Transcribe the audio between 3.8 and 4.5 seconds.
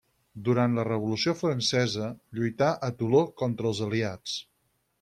aliats.